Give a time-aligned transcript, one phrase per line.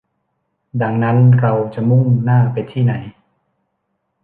[0.81, 2.93] ดังนั้นเราจะมุ่งหน้าไปที่ไหน